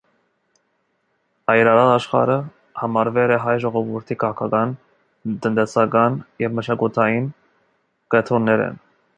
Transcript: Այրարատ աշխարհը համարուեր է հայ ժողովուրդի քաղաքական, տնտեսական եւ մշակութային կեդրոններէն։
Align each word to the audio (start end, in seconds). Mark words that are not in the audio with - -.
Այրարատ 1.53 1.89
աշխարհը 1.97 2.37
համարուեր 2.83 3.33
է 3.37 3.37
հայ 3.45 3.55
ժողովուրդի 3.65 4.19
քաղաքական, 4.25 4.73
տնտեսական 5.47 6.19
եւ 6.47 6.59
մշակութային 6.61 7.33
կեդրոններէն։ 8.17 8.85